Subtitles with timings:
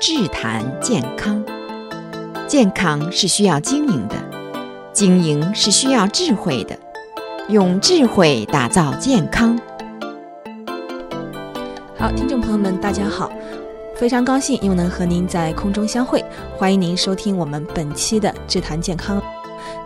[0.00, 1.44] 智谈健康，
[2.46, 4.14] 健康是需要经营的，
[4.92, 6.78] 经营是需要智慧的，
[7.48, 9.58] 用智慧打造健康。
[11.98, 13.28] 好，听众朋友们，大家好，
[13.96, 16.24] 非常高兴又能和您在空中相会，
[16.56, 19.20] 欢迎您收听我们本期的智谈健康。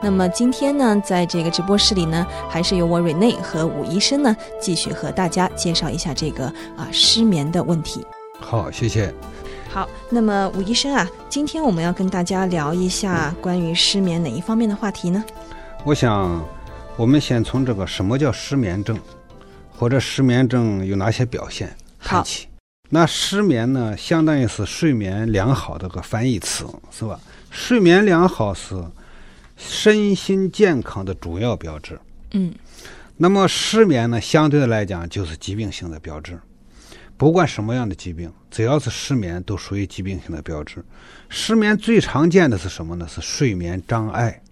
[0.03, 6.45] 那么今天呢，在这个直播室里呢，还是由我瑞内和武医生呢，继续和大家介绍一下这个
[6.77, 8.07] 啊失眠的问题。
[8.39, 9.13] 好，谢谢。
[9.73, 15.25] 好，那么吴医生啊，今天我们要跟大家聊一下关于失眠哪一方面的话题呢？
[15.83, 16.47] 我想，
[16.95, 18.99] 我们先从这个什么叫失眠症，
[19.75, 22.49] 或者失眠症有哪些表现谈起。
[22.91, 27.19] 那失眠呢，相当于是睡眠良好的个翻译词，是吧？
[27.51, 28.75] 睡眠良好是。
[29.57, 31.99] 身心健康的主要标志。
[32.33, 32.53] 嗯，
[33.17, 36.39] 那么失眠呢，相对的来讲就是疾病性的标志。
[37.23, 40.85] 不管什么样的疾病，只要是失眠，都属于疾病性的标志。
[41.29, 43.07] 失眠最常见的是什么呢？
[43.07, 44.43] 是睡眠障碍。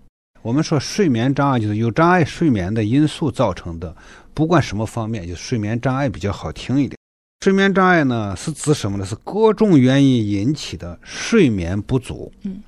[0.40, 3.92] 我们说睡眠障碍就是有障碍睡眠的因素造成的，
[4.32, 6.96] 不管什么方面，就睡眠障碍比较好听一点。
[7.42, 9.04] 睡眠障碍呢，是指什么呢？
[9.04, 12.32] 是各种原因引起的睡眠不足。
[12.44, 12.62] 嗯。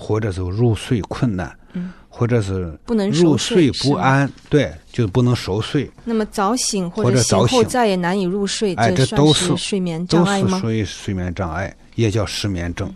[0.00, 5.90] 或者是入睡困难，嗯，或者是不能入睡不安，对，就是不能熟睡。
[6.04, 10.50] 那么早醒或者醒后再也难以入睡，哎，这都是睡眠障碍吗？
[10.50, 12.92] 都是属于睡眠障碍，也叫失眠症。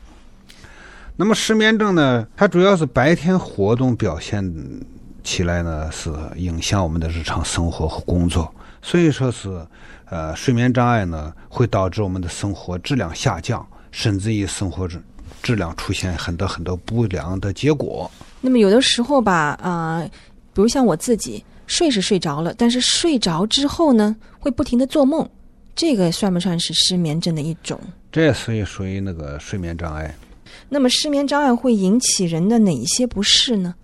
[1.15, 4.43] 那么失眠症呢，它主要是白天活动表现
[5.23, 9.65] 起来呢，是影响我们的日常生活和工作，所以说是，
[10.07, 14.89] 呃，睡眠障碍呢，会导致我们的生活质量下降，甚至于生活
[15.43, 15.55] 质。
[15.55, 18.11] 量出现很多很多不良的结果。
[18.41, 20.11] 那么有的时候吧，啊、呃，
[20.53, 25.29] 比如像我自己睡是睡着了，但是睡着之后呢，会不停的做梦，
[25.77, 27.79] 这个算不算是失眠症的一种？
[28.11, 30.15] 这也属于属于那个睡眠障碍。
[30.69, 33.75] 那么失眠障碍会引起人的哪一些不适呢？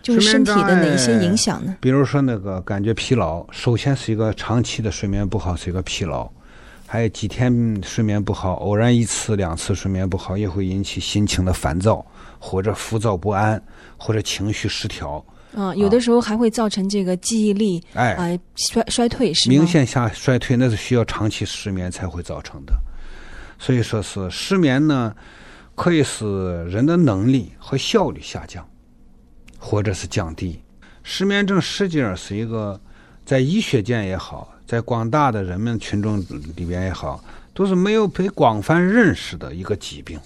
[0.00, 1.76] 就是身体的哪一些影响呢？
[1.80, 6.30] 比如说那个感觉疲劳，首先是一个长期的睡眠不好，是一个疲劳。
[6.90, 7.52] 还有几天
[7.84, 12.02] 睡眠不好，偶然一次两次睡眠不好，也会引起心情的烦躁，
[12.38, 13.62] 或者浮躁不安，
[13.98, 15.22] 或者情绪失调。
[15.52, 19.54] 嗯，有的时候还会造成这个记忆力哎、呃、衰衰退，是吗？
[19.54, 22.72] 明显下衰退，那是需要长期失眠才会造成的。
[23.58, 25.14] 所以说是失眠呢，
[25.74, 26.24] 可以使
[26.64, 28.66] 人的能力和效率下降，
[29.58, 30.58] 或者是降低。
[31.02, 32.80] 失眠症实际上是一个
[33.26, 34.54] 在医学界也好。
[34.68, 36.20] 在广大的人民群众
[36.54, 37.24] 里边也好，
[37.54, 40.20] 都是没有被广泛认识的一个疾病。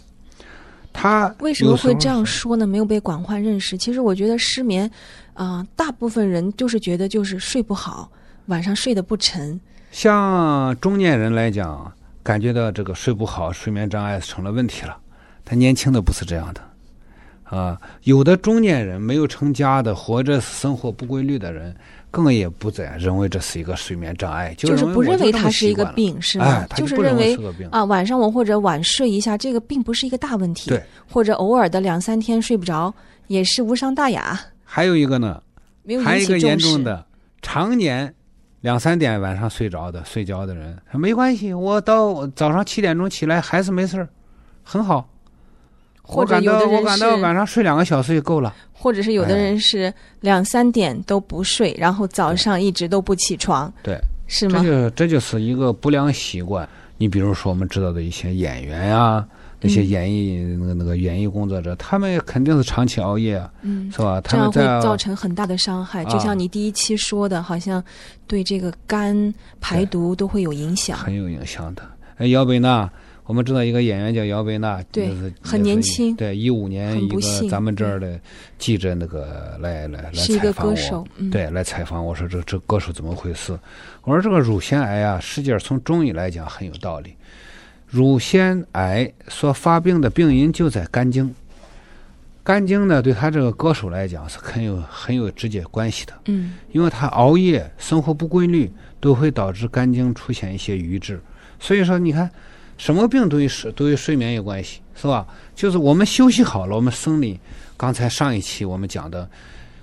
[0.93, 2.67] 他为什么会这样说呢？
[2.67, 3.79] 没有被广泛认识。
[3.79, 4.91] 其实我觉得失眠，
[5.35, 8.11] 啊、呃，大部分人就是觉得就是睡不好，
[8.47, 9.61] 晚上睡得不沉。
[9.93, 11.93] 像中年人来讲，
[12.25, 14.99] 感觉到这个睡不好，睡眠障碍成了问题了。
[15.45, 21.75] 他年轻的不是这样的，啊，有的中年人没有成家的，活着生活不规律的人。
[22.13, 26.45] 更也不再认为这是一个睡眠障碍，就是不认为它是一个病，是吗？
[26.45, 27.37] 哎、就，就是认为
[27.71, 30.69] 啊，晚上我或者晚睡一下，这个并不是一个大问题。
[30.69, 30.81] 对，
[31.11, 32.95] 或者偶尔的两三天睡不着，
[33.29, 34.39] 也是无伤大雅。
[34.63, 35.43] 还有一个呢，
[36.05, 37.05] 还有一个严重的，
[37.41, 38.15] 常年
[38.61, 44.09] 两三点晚上睡着的睡觉的人，没关系，我到早上七点钟起来还是没事儿，
[44.63, 45.09] 很好。
[46.03, 53.97] 或者有的人是我感到晚上睡两个小时就够了，或者是有的人是两三点都不睡，哎、然后早上一直都不起床，对，
[54.27, 54.61] 是吗？
[54.63, 56.69] 这就这就是一个不良习惯。
[56.99, 59.27] 你比如说我们知道的一些演员呀、啊，
[59.61, 64.21] 那些演艺、嗯、那个那个演艺工作者，他们肯定是长期熬夜，嗯，是吧？
[64.21, 67.83] 他们这样会造成很大的伤害，啊、就像你第一期说的，好像
[68.27, 71.83] 对这个肝排毒都会有影响，很有影响的。
[72.19, 72.91] 哎，姚贝娜。
[73.25, 76.15] 我们知道一个演员叫姚贝娜，对，就是、很年轻。
[76.17, 78.19] 对，一五年一个咱们这儿的
[78.59, 83.57] 记者那个来来来采访我，嗯、对，来采访我说这这歌手怎么回事？
[84.03, 87.15] 我说这个乳腺癌啊，实际上从中医来讲很有道理。
[87.87, 91.33] 乳腺癌所发病的病因就在肝经，
[92.43, 96.13] 肝经呢对他这个歌手来讲是很有很有直接关系的。
[96.27, 98.69] 嗯，因为他熬夜、生活不规律，
[98.99, 101.21] 都会导致肝经出现一些瘀滞。
[101.61, 102.29] 所以说，你看。
[102.83, 105.25] 什么病都与睡都与睡眠有关系，是吧？
[105.55, 107.39] 就是我们休息好了，我们生理，
[107.77, 109.31] 刚才上一期我们讲的，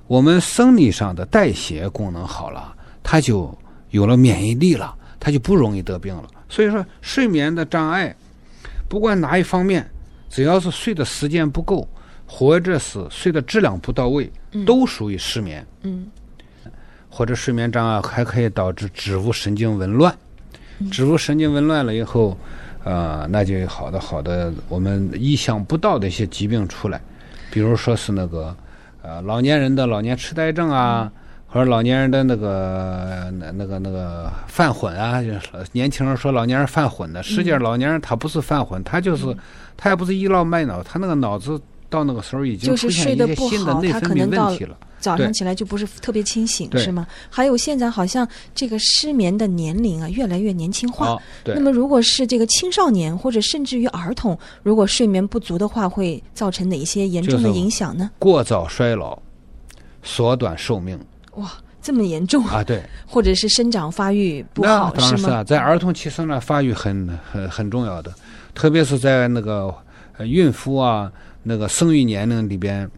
[0.05, 3.57] 我们生理上的代谢功能好了，它就
[3.91, 6.27] 有了免疫力了，它就不容易得病了。
[6.49, 8.13] 所以说，睡眠的障碍，
[8.89, 9.89] 不管哪一方面，
[10.29, 11.87] 只要是睡的时间不够，
[12.25, 14.29] 或者是睡的质量不到位，
[14.65, 15.65] 都属于失眠。
[15.83, 16.05] 嗯。
[17.09, 20.13] 或者睡眠障碍还可以导致植物神经紊乱，
[20.91, 22.37] 植物神经紊乱了以后。
[22.89, 26.99] 呃，那就好的好的我们意想不到的一些疾病出来，
[27.51, 28.55] 比如说是那个
[29.03, 31.11] 呃老年人的老年痴呆症啊，
[31.45, 35.39] 或者老年人的那个那那个那个犯混啊，就是
[35.73, 39.37] 年轻人说老年人犯混的，实际上老年人他不是犯混，他就是
[39.77, 44.77] 他也不是倚老卖老，他那个脑子到那个时候已经出现一些新的内分泌问题了。
[44.99, 47.07] 早上起来就不是特别清醒，是吗？
[47.29, 51.17] 还有现在好像这个失眠的年龄啊越来越年轻化。
[51.45, 58.11] 那么如果是这个青少年或者甚至于儿童，如果睡眠不足的话，会造成哪一些严重的影响呢？
[58.19, 59.17] 过早衰老，
[60.03, 60.99] 缩短寿命
[61.35, 61.49] 哇，
[61.81, 62.61] 这么严重啊！
[62.61, 65.09] 对， 或者是生长发育不好，是吗？
[65.09, 68.13] 当然是啊，在儿童期生长发育很很很重要的，
[68.53, 69.73] 特别是在那个
[70.17, 71.09] 呃孕妇啊
[71.43, 72.89] 那个生育年龄里边。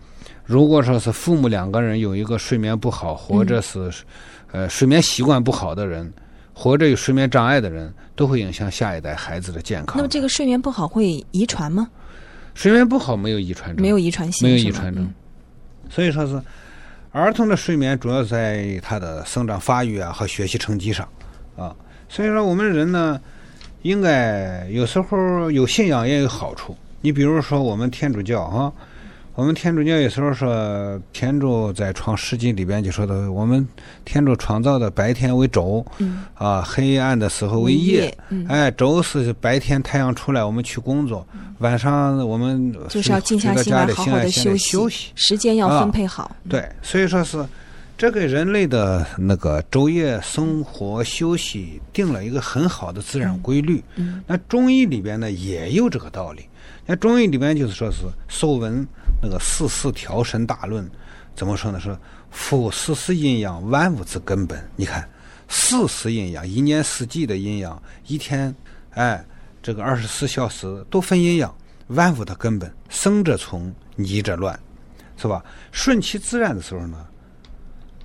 [0.43, 3.89] 如果说是父母两个人有一个睡眠不好，或者是，
[4.51, 6.11] 呃，睡眠习惯不好的人，
[6.53, 9.95] 或者有睡眠障碍的人，都会影响下一代孩子的健康。
[9.95, 11.89] 那么这个睡眠不好会遗传吗？
[12.53, 15.01] 睡眠不好没有遗传症，没有遗传性，没有遗传症。
[15.05, 15.13] 嗯、
[15.89, 16.41] 所以说是
[17.11, 21.07] 儿童的睡眠主要在他的生长发育啊和学习成绩上
[21.55, 21.73] 啊。
[22.09, 23.21] 所以说我们人呢，
[23.83, 26.75] 应该有时候有信仰也有好处。
[27.01, 28.71] 你比如说我们天主教啊。
[29.33, 33.65] 我们天主教有时候说，天主在创世纪里边就说的，我们
[34.03, 38.13] 天主创造的白天为昼，嗯、啊，黑暗的时候为夜。
[38.49, 46.23] 哎，昼是白天太阳出来我们去工作，嗯、晚上我们就是要静下心来好好的休息，休息时间要分配好。
[46.23, 47.37] 啊、对，所以说是
[48.01, 53.83] 这给人类的那个昼夜生活休息定了一个很好的自然规律。
[54.25, 56.43] 那中医里边呢也有这个道理。
[56.83, 58.81] 那中医里边就是说是《受文》
[59.21, 60.83] 那个《四四调神大论》，
[61.35, 61.79] 怎么说呢？
[61.79, 61.95] 说
[62.31, 64.67] 夫四时阴阳，万物之根本。
[64.75, 65.07] 你看，
[65.47, 68.55] 四时阴阳，一年四季的阴阳，一天，
[68.95, 69.23] 哎，
[69.61, 71.55] 这个二十四小时都分阴阳，
[71.89, 74.59] 万物的根本，生者从，逆者乱，
[75.17, 75.45] 是吧？
[75.71, 77.05] 顺其自然的时候呢，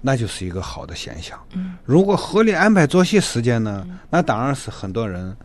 [0.00, 1.38] 那就是一个好的现象。
[1.54, 5.36] 嗯如果合理安排作息时间呢，那当然是很多人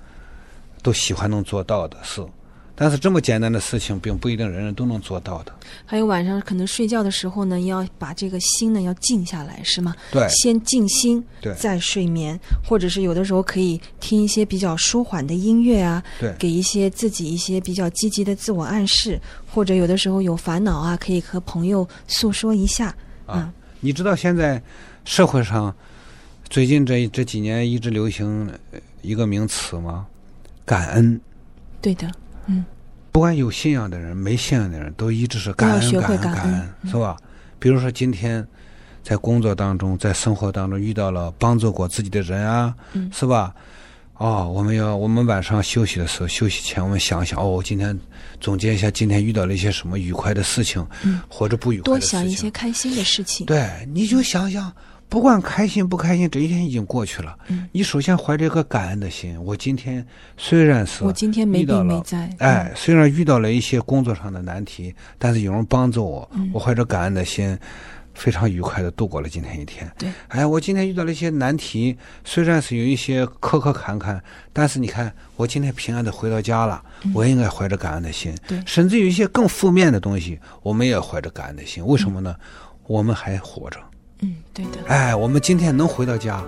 [0.81, 2.21] 都喜欢能做到的事。
[2.74, 5.53] 但是这么简单的事情，并不一定人人都能做到的。
[5.86, 9.94] 还有晚上可能睡觉的时候呢，要把这个心呢要静下来，是吗？
[10.09, 22.88] 对，先静心，对，再睡眠，或者是有的时候可以听一些比较舒缓的音乐啊，对，给一些自己一些比较积极的自我暗示，或者有的时候有烦恼啊，可以和朋友诉说一下。
[23.27, 24.62] 啊，嗯，你知道现在
[25.04, 25.75] 社会上
[26.50, 28.51] 最近这这几年一直流行
[29.01, 30.07] 一个名词吗？
[30.66, 31.19] 感恩。
[31.81, 32.10] 对的。
[32.45, 32.63] 嗯，
[33.12, 37.18] 不管有信仰的人、没信仰的人，都一直是感恩、感恩、感恩，是吧？
[37.60, 38.48] 比如说今天
[39.04, 43.54] 在工作当中、在生活当中遇到了帮助过自己的人啊，嗯、是吧？
[44.22, 48.00] 哦，我们要我们晚上休息的时候，休息前我们想想，哦，我今天
[48.40, 53.48] 总结一下今天遇到了一些什么愉快的事情，嗯、或者不愉快的事情，多想一些开心的事情。
[53.48, 54.72] 对，你就想想。
[55.10, 57.38] 不管开心不开心，这一天已经过去了。
[57.50, 59.38] 嗯，你首先怀着一个感恩的心。
[59.44, 60.06] 我今天
[60.38, 67.58] 虽然是我今天没病没灾，哎，虽然遇到了一些工作上的难题，但是有人帮助我，嗯、我怀着感恩的心，
[68.22, 69.92] 非常愉快的度过了今天一天。
[69.98, 74.24] 对，哎，我今天遇到了一些难题，虽然是有一些磕磕坎坎，
[74.54, 78.32] 但是你看，我今天平安的回到家了，嗯、我应该怀着感恩的心。
[78.48, 81.84] 对，甚至有一些更负面的东西，我们也怀着感恩的心。
[81.84, 82.36] 为什么呢？
[82.40, 82.46] 嗯、
[82.86, 83.80] 我们还活着。
[84.20, 84.78] 嗯，对的。
[84.88, 86.44] 哎，我们今天能回到家，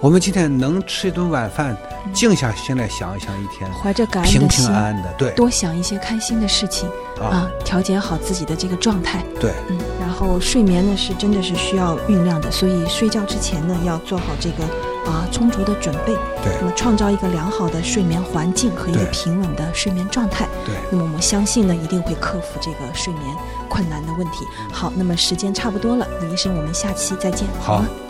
[0.00, 1.76] 我们今天能吃一顿晚饭，
[2.14, 6.88] 静下心来想一想一天，怀着感恩的心，平平安安的，对，多想一些开心的事情
[7.20, 9.24] 啊，啊，调节好自己的这个状态。
[9.40, 9.89] 对，嗯，然
[10.20, 14.64] 后睡眠呢是真的是需要酝酿的，所以睡觉之前呢要做好这个
[15.10, 16.14] 啊充足的准备。
[16.44, 20.46] 对，那么创造一个良好的睡眠环境和一个平稳的睡眠状态。
[20.66, 23.24] 对，那么我们相信呢一定会克服这个睡眠
[23.68, 24.44] 困难的问题。
[24.70, 27.48] 好，那么时间差不多了，李医生，我们下期再见。
[27.58, 27.78] 好。
[27.78, 28.09] 好